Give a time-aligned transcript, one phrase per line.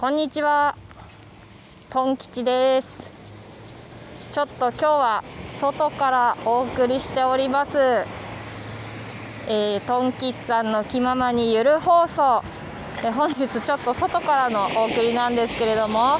[0.00, 0.74] こんにちは。
[1.90, 3.12] トン吉です。
[4.30, 7.76] ちょっと今日は外からお送りしております。
[9.46, 12.42] えー、トンキッザンの気ままにゆる放送。
[13.04, 16.16] え本日ちょっと外からのお送りなんですけれども。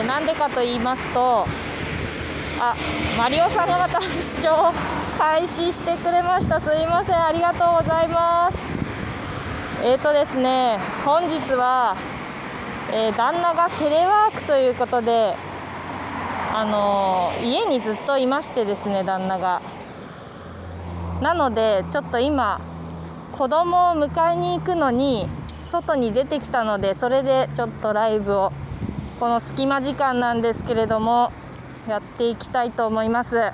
[0.00, 1.46] えなんでかと言いますと
[2.60, 2.76] あ
[3.18, 4.72] マリオさんがまた視聴
[5.18, 6.60] 開始してくれました。
[6.60, 7.26] すいません。
[7.26, 8.68] ありがとうございます。
[9.82, 11.96] えーとですね本日は、
[12.92, 15.34] えー、旦那がテレワークということで
[16.54, 19.60] あのー、家にずっといましてですね旦那が。
[21.20, 22.60] なのでちょっと今
[23.32, 25.26] 子供を迎えに行くのに
[25.60, 28.52] 外に出てきたのでそれでちょっとライブを
[29.18, 31.32] この隙間時間なんですけれども
[31.88, 33.50] やっていきたいと思います。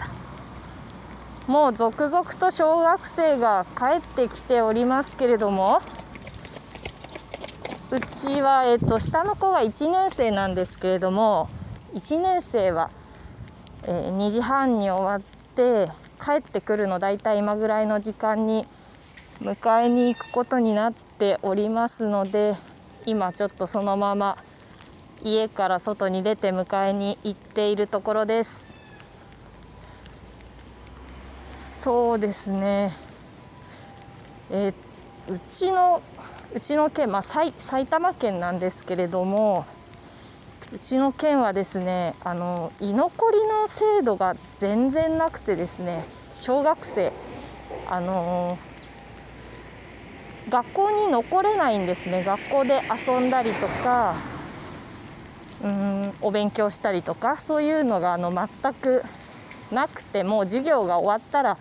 [1.47, 5.83] もう続々と小学生が帰ってきておりますけれども
[7.93, 11.51] うちは、えっと、下の子が1年生なんですけれども
[11.93, 12.89] 1年生は、
[13.87, 18.65] えー、2時半に終わって帰ってくるの大体今ぐらいの時間に
[19.43, 22.55] 迎えに行くことになっておりますので
[23.05, 24.39] 今ちょっとそのまま
[25.23, 28.73] 家から外に出て迎えに行っているところです。
[31.47, 32.91] そうですね。
[34.51, 36.01] えー、うちの
[36.55, 37.53] うちの県、まあ、埼
[37.87, 39.65] 玉県なんですけれども
[40.75, 47.13] うちの県はですねあの居残りの制度が全然なくてですね小学生
[47.91, 48.59] あの
[50.49, 52.25] 学校に残れないんですね。
[52.25, 54.17] 学校で遊んだりとか
[55.63, 59.03] うんお勉強したりとかそういうのがあの全く
[59.73, 61.59] なくてもう授業が終わったら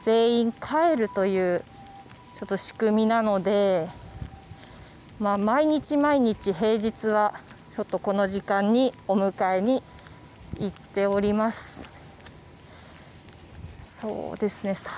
[0.00, 1.62] 全員帰るという
[2.34, 3.88] ちょっと仕組みなので
[5.18, 7.32] まあ、毎日毎日平日は
[7.74, 9.82] ちょっとこの時間にお迎えに
[10.60, 11.90] 行っております。
[13.80, 14.92] そうですね最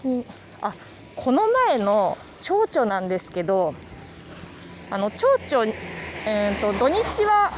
[0.00, 0.24] 近
[0.60, 0.72] あ
[1.16, 3.72] この前の蝶々なんですけど
[4.90, 5.72] あの蝶々、
[6.26, 7.50] えーと、土日は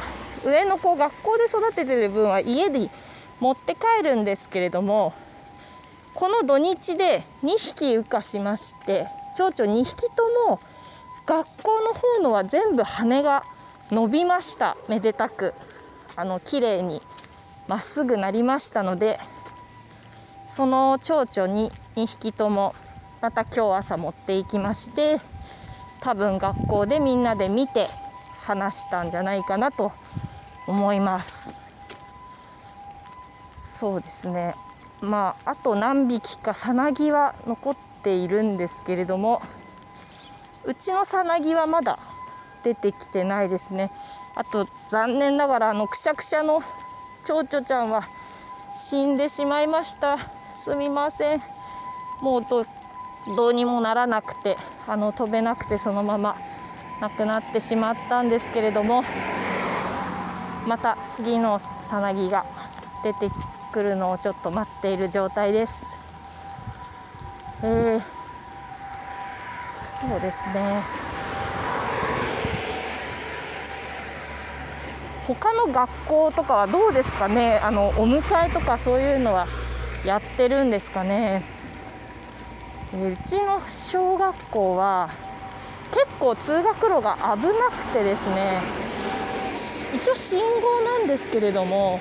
[0.43, 2.89] 上の子学校で育ててる分は家で
[3.39, 5.13] 持って帰るんですけれども
[6.15, 9.05] この土日で2匹羽化しまして
[9.37, 10.59] 蝶々2匹とも
[11.27, 13.43] 学校の方のは全部羽が
[13.91, 14.75] 伸びました。
[14.87, 15.53] めでたく。
[16.15, 16.99] あの綺麗に
[17.67, 19.19] まっすぐなりましたので
[20.47, 22.73] その蝶々に2匹とも
[23.21, 25.19] また今日朝持っていきまして
[26.01, 27.85] 多分学校でみんなで見て
[28.47, 29.91] 話したんじゃないかなと
[30.67, 31.61] 思います。
[33.51, 34.55] そうですね。
[35.01, 39.41] まああと何匹かさなぎは残っているんですけれども
[40.67, 41.97] うちのさなぎはまだ
[42.63, 43.89] 出てきてないですね。
[44.35, 46.59] あと残念ながらあのくしゃくしゃの
[47.25, 48.01] 蝶々ちゃんは
[48.73, 50.17] 死んでしまいました。
[50.17, 51.41] すみません。
[52.21, 52.65] もうど
[53.37, 54.55] どうにもならなくて
[54.87, 56.35] あの飛べなくてそのまま
[56.99, 59.03] 亡くなってしまったんですけれども
[60.67, 62.45] また次のさなぎが
[63.03, 63.29] 出て
[63.71, 65.97] くるのをちょっと待っている状態です。
[67.63, 68.16] えー
[69.99, 70.83] そうですね。
[75.25, 77.59] 他の学校とかはどうですかね？
[77.63, 79.47] あのお迎えとかそういうのは
[80.05, 81.43] やってるんですかね？
[82.93, 85.09] うちの小学校は
[85.89, 88.61] 結構通学路が危なくてですね。
[89.95, 91.99] 一応信号なんですけれども、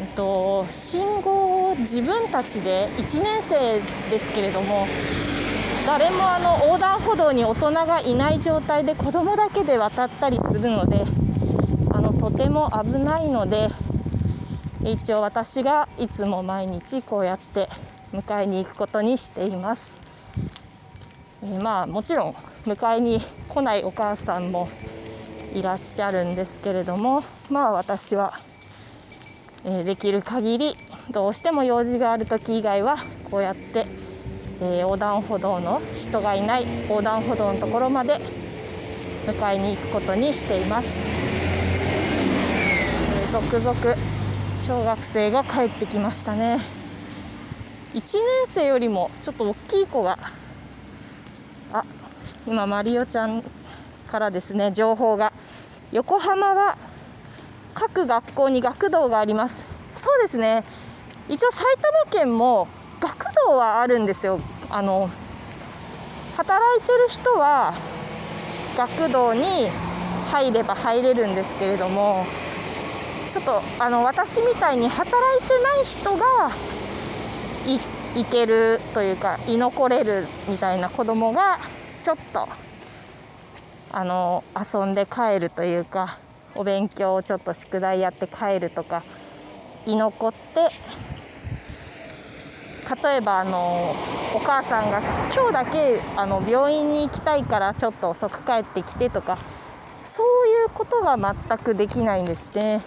[0.00, 4.86] えっと、信号を自分たちで1年生ですけれども
[5.86, 11.04] 誰もあの横断歩道に大人がいない状態で子供だけで渡ったりするので
[11.90, 13.68] あのとても危ないので
[14.84, 17.68] 一応私がいつも毎日こうやって
[18.12, 20.04] 迎えに行くことにしています。
[21.42, 22.32] え、まあもちろん
[22.64, 23.18] 迎えに
[23.48, 24.68] 来ないお母さんも
[25.52, 28.32] いらっしゃるんですけれどもまあ私は、
[29.64, 30.76] え、できる限り
[31.10, 32.96] どうしても用事がある時以外は
[33.30, 33.86] こうやって
[34.62, 38.20] えー、横断歩道の人がいない横断歩道のところまで
[39.26, 41.18] 迎えに行くことにしています、
[43.22, 43.96] えー、続々
[44.56, 46.58] 小学生が帰ってきましたね。
[47.94, 50.16] 1年生よりもちょっと大きい子が
[51.72, 51.84] あ
[52.46, 53.42] 今マリオちゃん
[54.06, 55.32] からですね情報が。
[55.90, 56.78] 横浜は
[57.74, 59.66] 各学校に学童があります。
[59.92, 60.64] そうですね。
[61.28, 62.68] 一応埼玉県も
[63.02, 64.38] 学童はあるんですよ。
[64.70, 65.10] あの
[66.36, 67.74] 働いてる人は
[68.76, 69.68] 学童に
[70.30, 72.24] 入れば入れるんですけれども
[73.28, 75.10] ちょっとあの私みたいに働
[75.44, 76.50] いてない人が
[78.14, 81.58] 行けるというか居残れるみたいな子供が
[82.00, 82.48] ちょっと
[83.90, 86.18] あの遊んで帰るというか
[86.54, 89.02] お勉強をちょっと宿題やって帰るとか
[89.86, 90.68] 居残って
[93.02, 93.94] 例えばあの
[94.34, 95.00] お母さんが
[95.34, 99.38] 今日だけあの病院に行きたいからちょっと遅く帰ってきてとか
[100.02, 102.82] そういうことが全くできないんですね。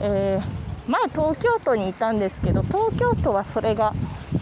[0.00, 3.92] えー、前東京都にいたんですけど東京都はそれが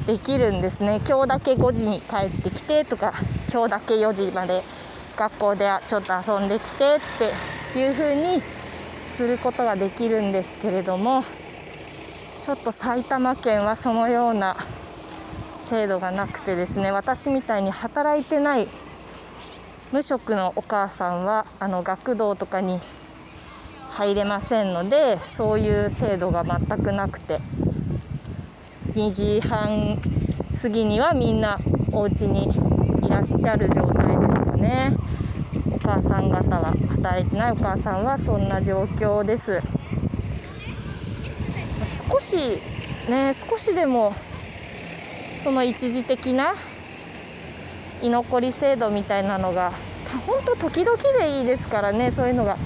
[0.06, 3.12] できるんですね今日だけ5時に帰ってきてとか
[3.52, 4.62] 今日だけ4時まで
[5.16, 8.42] 学校でちょっと遊んできてっていう風に
[9.06, 11.22] することができるんですけれども
[12.44, 14.54] ちょっと埼玉県はそのような
[15.58, 18.68] 制度がなくてですね私みたいに働いてない
[19.92, 22.78] 無職のお母さんはあの学童とかに
[23.92, 27.38] 入れませんのでそういう制度が全くなくて
[28.92, 29.96] 2時半
[30.52, 31.58] 過ぎにはみんな
[31.92, 32.44] お家に
[33.06, 34.92] いらっしゃる状態ですかね。
[35.72, 39.62] お母さん方は働いてないお母さんはそんな状況です。
[41.82, 42.36] 少し
[43.08, 44.12] ね少しでも
[45.36, 46.54] その一時的な
[48.02, 49.72] 居残り制度みたいなのが
[50.26, 52.56] 本当時々でいいですからねそういうのが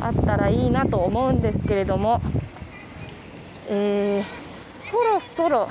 [0.00, 2.20] あったらいいなと思うんですけれども、
[3.68, 5.68] えー、そろそろ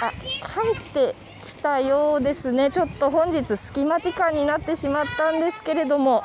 [0.00, 2.70] あ帰ってきたようですね。
[2.70, 6.22] ちょっと本日隙間時間になってしまったんですけれども、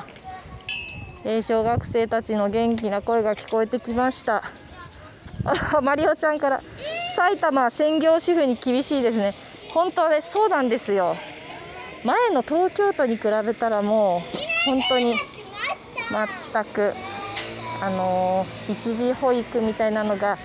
[1.24, 4.44] えー、小学生たちの元気な声が聞こえてきました。
[5.46, 6.62] あ マリオちゃんから
[7.16, 9.34] 埼玉専業主婦に厳しいですね。
[9.74, 11.16] 本当ですそうなんですよ。
[12.04, 14.22] 前の東京都に比べたらもう
[14.66, 15.16] 本当に
[16.54, 16.94] 全く
[17.82, 20.38] あの一時保育みたいなのが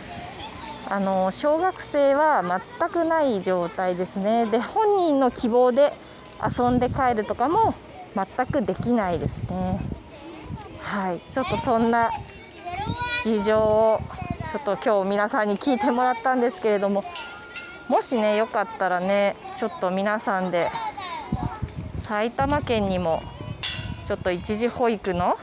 [0.88, 2.42] あの小学生は
[2.78, 4.46] 全くない状態ですね。
[4.46, 5.92] で本人の希望で
[6.42, 7.74] 遊んで帰るとかも
[8.14, 9.82] 全くできないですね。
[10.80, 11.20] はい。
[11.30, 12.10] ちょっとそんな
[13.22, 14.00] 事情を
[14.50, 17.04] ちょっと今日皆さんに聞いてもらったんですけれども
[17.88, 20.68] もしねよかったらねちょっと皆さんで
[21.94, 23.22] 埼玉県にも
[24.06, 25.36] ちょっと一時保育の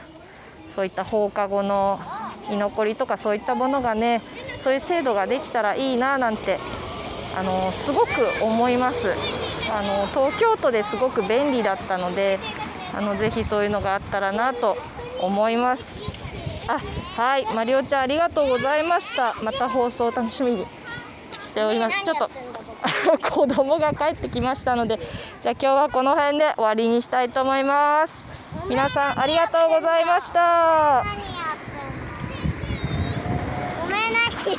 [0.68, 2.00] そういった放課後の
[2.50, 4.20] 居残りとかそういったものがね
[4.56, 6.58] そういう制度ができたらいいななんて
[7.36, 8.08] あのすごく
[8.42, 9.08] 思います。
[9.72, 12.38] あの東京都ですごく便利だったので
[12.96, 14.76] あのぜひそういうのがあったらなと
[15.20, 16.22] 思います。
[16.68, 16.78] あ
[17.16, 19.34] はいマリオちゃんありがとうございました。
[19.44, 20.66] また放送楽しみに
[21.32, 22.02] しております。
[22.02, 22.28] ちょっと
[23.30, 24.98] 子供が帰ってきましたので
[25.40, 28.24] じゃあ今日はこの辺で終わりにしたいと思います。
[28.68, 31.33] 皆さんありがとうございました